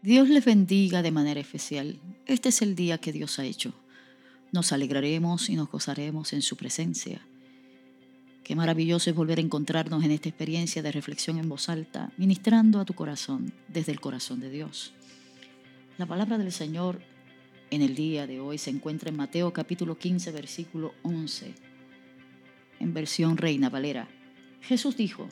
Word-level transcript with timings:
Dios 0.00 0.28
les 0.28 0.44
bendiga 0.44 1.02
de 1.02 1.10
manera 1.10 1.40
especial. 1.40 1.98
Este 2.26 2.50
es 2.50 2.62
el 2.62 2.76
día 2.76 2.98
que 2.98 3.10
Dios 3.10 3.40
ha 3.40 3.44
hecho. 3.44 3.74
Nos 4.52 4.70
alegraremos 4.70 5.50
y 5.50 5.56
nos 5.56 5.68
gozaremos 5.68 6.32
en 6.32 6.40
su 6.40 6.56
presencia. 6.56 7.20
Qué 8.44 8.54
maravilloso 8.54 9.10
es 9.10 9.16
volver 9.16 9.38
a 9.38 9.42
encontrarnos 9.42 10.04
en 10.04 10.12
esta 10.12 10.28
experiencia 10.28 10.82
de 10.82 10.92
reflexión 10.92 11.36
en 11.38 11.48
voz 11.48 11.68
alta, 11.68 12.12
ministrando 12.16 12.78
a 12.78 12.84
tu 12.84 12.94
corazón 12.94 13.52
desde 13.66 13.90
el 13.90 14.00
corazón 14.00 14.38
de 14.38 14.50
Dios. 14.50 14.92
La 15.98 16.06
palabra 16.06 16.38
del 16.38 16.52
Señor 16.52 17.02
en 17.72 17.82
el 17.82 17.96
día 17.96 18.28
de 18.28 18.38
hoy 18.38 18.56
se 18.58 18.70
encuentra 18.70 19.10
en 19.10 19.16
Mateo 19.16 19.52
capítulo 19.52 19.98
15, 19.98 20.30
versículo 20.30 20.94
11, 21.02 21.54
en 22.78 22.94
versión 22.94 23.36
Reina 23.36 23.68
Valera. 23.68 24.08
Jesús 24.60 24.96
dijo, 24.96 25.28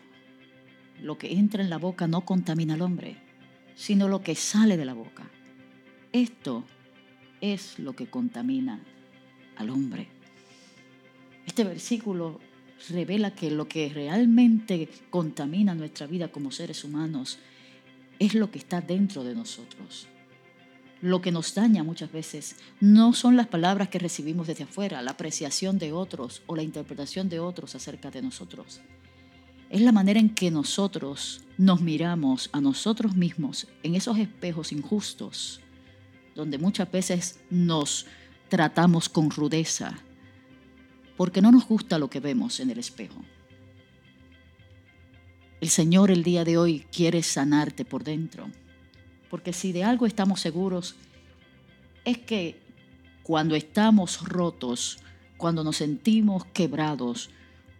lo 1.00 1.18
que 1.18 1.34
entra 1.34 1.62
en 1.62 1.70
la 1.70 1.78
boca 1.78 2.08
no 2.08 2.22
contamina 2.22 2.74
al 2.74 2.82
hombre 2.82 3.25
sino 3.76 4.08
lo 4.08 4.22
que 4.22 4.34
sale 4.34 4.76
de 4.76 4.86
la 4.86 4.94
boca. 4.94 5.30
Esto 6.12 6.64
es 7.40 7.78
lo 7.78 7.94
que 7.94 8.08
contamina 8.08 8.82
al 9.56 9.70
hombre. 9.70 10.08
Este 11.46 11.62
versículo 11.62 12.40
revela 12.88 13.34
que 13.34 13.50
lo 13.50 13.68
que 13.68 13.88
realmente 13.90 14.88
contamina 15.10 15.74
nuestra 15.74 16.06
vida 16.06 16.28
como 16.28 16.50
seres 16.50 16.82
humanos 16.82 17.38
es 18.18 18.34
lo 18.34 18.50
que 18.50 18.58
está 18.58 18.80
dentro 18.80 19.22
de 19.22 19.34
nosotros. 19.34 20.08
Lo 21.02 21.20
que 21.20 21.30
nos 21.30 21.54
daña 21.54 21.84
muchas 21.84 22.10
veces 22.10 22.56
no 22.80 23.12
son 23.12 23.36
las 23.36 23.46
palabras 23.46 23.90
que 23.90 23.98
recibimos 23.98 24.46
desde 24.46 24.64
afuera, 24.64 25.02
la 25.02 25.12
apreciación 25.12 25.78
de 25.78 25.92
otros 25.92 26.42
o 26.46 26.56
la 26.56 26.62
interpretación 26.62 27.28
de 27.28 27.40
otros 27.40 27.74
acerca 27.74 28.10
de 28.10 28.22
nosotros 28.22 28.80
es 29.70 29.80
la 29.80 29.92
manera 29.92 30.20
en 30.20 30.30
que 30.30 30.50
nosotros 30.50 31.42
nos 31.58 31.80
miramos 31.80 32.50
a 32.52 32.60
nosotros 32.60 33.16
mismos 33.16 33.66
en 33.82 33.94
esos 33.94 34.18
espejos 34.18 34.72
injustos, 34.72 35.60
donde 36.34 36.58
muchas 36.58 36.90
veces 36.90 37.40
nos 37.50 38.06
tratamos 38.48 39.08
con 39.08 39.30
rudeza, 39.30 39.98
porque 41.16 41.42
no 41.42 41.50
nos 41.50 41.66
gusta 41.66 41.98
lo 41.98 42.10
que 42.10 42.20
vemos 42.20 42.60
en 42.60 42.70
el 42.70 42.78
espejo. 42.78 43.24
El 45.60 45.68
Señor 45.70 46.10
el 46.10 46.22
día 46.22 46.44
de 46.44 46.58
hoy 46.58 46.86
quiere 46.92 47.22
sanarte 47.22 47.84
por 47.84 48.04
dentro, 48.04 48.50
porque 49.30 49.52
si 49.52 49.72
de 49.72 49.82
algo 49.82 50.06
estamos 50.06 50.40
seguros, 50.40 50.94
es 52.04 52.18
que 52.18 52.60
cuando 53.22 53.56
estamos 53.56 54.22
rotos, 54.28 54.98
cuando 55.36 55.64
nos 55.64 55.78
sentimos 55.78 56.44
quebrados, 56.44 57.30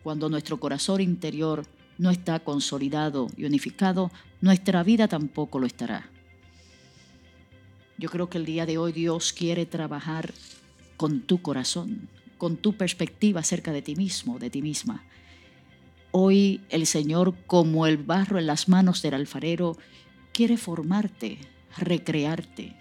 cuando 0.07 0.29
nuestro 0.29 0.61
corazón 0.61 1.01
interior 1.01 1.67
no 1.99 2.11
está 2.11 2.39
consolidado 2.39 3.27
y 3.37 3.45
unificado, 3.45 4.13
nuestra 4.41 4.85
vida 4.85 5.09
tampoco 5.09 5.59
lo 5.59 5.67
estará. 5.67 6.09
Yo 7.99 8.09
creo 8.09 8.31
que 8.31 8.39
el 8.39 8.45
día 8.45 8.67
de 8.67 8.79
hoy 8.79 8.93
Dios 8.93 9.33
quiere 9.33 9.67
trabajar 9.67 10.33
con 10.97 11.23
tu 11.23 11.43
corazón, 11.43 12.09
con 12.39 12.57
tu 12.57 12.75
perspectiva 12.75 13.41
acerca 13.41 13.73
de 13.73 13.83
ti 13.83 13.97
mismo, 13.97 14.39
de 14.39 14.49
ti 14.49 14.63
misma. 14.63 15.03
Hoy 16.13 16.61
el 16.69 16.87
Señor, 16.87 17.35
como 17.49 17.89
el 17.89 17.97
barro 17.97 18.39
en 18.39 18.47
las 18.47 18.69
manos 18.69 19.03
del 19.03 19.15
alfarero, 19.15 19.77
quiere 20.33 20.57
formarte, 20.57 21.39
recrearte. 21.79 22.77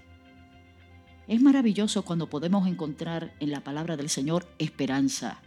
Es 1.27 1.41
maravilloso 1.41 2.03
cuando 2.03 2.29
podemos 2.29 2.67
encontrar 2.67 3.33
en 3.39 3.49
la 3.49 3.63
palabra 3.63 3.97
del 3.97 4.09
Señor 4.09 4.47
esperanza, 4.59 5.41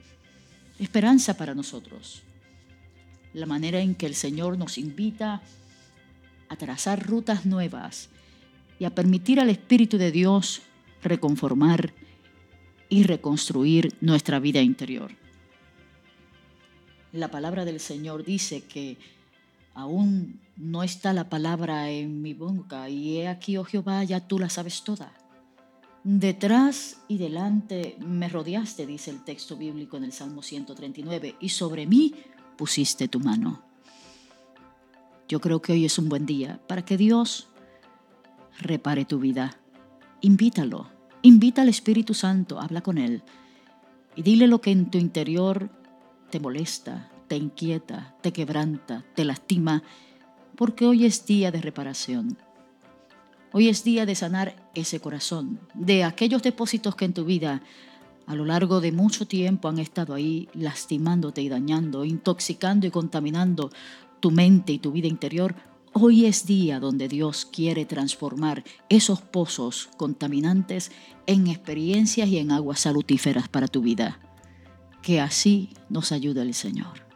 esperanza 0.78 1.36
para 1.36 1.54
nosotros 1.54 2.22
la 3.34 3.46
manera 3.46 3.80
en 3.80 3.94
que 3.94 4.06
el 4.06 4.14
Señor 4.14 4.58
nos 4.58 4.78
invita 4.78 5.42
a 6.48 6.56
trazar 6.56 7.06
rutas 7.06 7.46
nuevas 7.46 8.08
y 8.78 8.84
a 8.84 8.90
permitir 8.90 9.40
al 9.40 9.50
Espíritu 9.50 9.98
de 9.98 10.10
Dios 10.10 10.62
reconformar 11.02 11.92
y 12.88 13.02
reconstruir 13.02 13.94
nuestra 14.00 14.38
vida 14.38 14.60
interior. 14.60 15.12
La 17.12 17.30
palabra 17.30 17.64
del 17.64 17.80
Señor 17.80 18.24
dice 18.24 18.62
que 18.62 18.96
aún 19.74 20.40
no 20.56 20.82
está 20.82 21.12
la 21.12 21.28
palabra 21.28 21.90
en 21.90 22.22
mi 22.22 22.34
boca 22.34 22.88
y 22.88 23.18
he 23.18 23.28
aquí, 23.28 23.56
oh 23.56 23.64
Jehová, 23.64 24.04
ya 24.04 24.26
tú 24.26 24.38
la 24.38 24.48
sabes 24.48 24.82
toda. 24.82 25.12
Detrás 26.10 27.02
y 27.06 27.18
delante 27.18 27.98
me 28.00 28.30
rodeaste, 28.30 28.86
dice 28.86 29.10
el 29.10 29.22
texto 29.24 29.58
bíblico 29.58 29.98
en 29.98 30.04
el 30.04 30.12
Salmo 30.12 30.40
139, 30.40 31.36
y 31.38 31.50
sobre 31.50 31.86
mí 31.86 32.14
pusiste 32.56 33.08
tu 33.08 33.20
mano. 33.20 33.60
Yo 35.28 35.38
creo 35.38 35.60
que 35.60 35.72
hoy 35.72 35.84
es 35.84 35.98
un 35.98 36.08
buen 36.08 36.24
día 36.24 36.62
para 36.66 36.82
que 36.82 36.96
Dios 36.96 37.48
repare 38.58 39.04
tu 39.04 39.18
vida. 39.18 39.60
Invítalo, 40.22 40.88
invita 41.20 41.60
al 41.60 41.68
Espíritu 41.68 42.14
Santo, 42.14 42.58
habla 42.58 42.80
con 42.80 42.96
Él 42.96 43.22
y 44.16 44.22
dile 44.22 44.46
lo 44.46 44.62
que 44.62 44.70
en 44.70 44.90
tu 44.90 44.96
interior 44.96 45.68
te 46.30 46.40
molesta, 46.40 47.12
te 47.26 47.36
inquieta, 47.36 48.16
te 48.22 48.32
quebranta, 48.32 49.04
te 49.14 49.26
lastima, 49.26 49.82
porque 50.56 50.86
hoy 50.86 51.04
es 51.04 51.26
día 51.26 51.50
de 51.50 51.60
reparación. 51.60 52.38
Hoy 53.52 53.68
es 53.68 53.82
día 53.82 54.04
de 54.04 54.14
sanar 54.14 54.70
ese 54.74 55.00
corazón, 55.00 55.58
de 55.72 56.04
aquellos 56.04 56.42
depósitos 56.42 56.94
que 56.94 57.06
en 57.06 57.14
tu 57.14 57.24
vida 57.24 57.62
a 58.26 58.34
lo 58.34 58.44
largo 58.44 58.82
de 58.82 58.92
mucho 58.92 59.26
tiempo 59.26 59.68
han 59.68 59.78
estado 59.78 60.12
ahí 60.12 60.50
lastimándote 60.52 61.40
y 61.40 61.48
dañando, 61.48 62.04
intoxicando 62.04 62.86
y 62.86 62.90
contaminando 62.90 63.70
tu 64.20 64.30
mente 64.30 64.74
y 64.74 64.78
tu 64.78 64.92
vida 64.92 65.08
interior, 65.08 65.54
hoy 65.94 66.26
es 66.26 66.44
día 66.44 66.78
donde 66.78 67.08
Dios 67.08 67.46
quiere 67.50 67.86
transformar 67.86 68.64
esos 68.90 69.22
pozos 69.22 69.88
contaminantes 69.96 70.92
en 71.26 71.46
experiencias 71.46 72.28
y 72.28 72.36
en 72.36 72.52
aguas 72.52 72.80
salutíferas 72.80 73.48
para 73.48 73.66
tu 73.66 73.80
vida. 73.80 74.20
Que 75.00 75.22
así 75.22 75.70
nos 75.88 76.12
ayude 76.12 76.42
el 76.42 76.52
Señor. 76.52 77.07